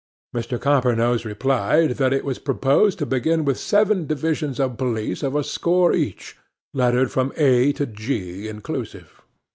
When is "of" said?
4.59-4.75, 5.21-5.35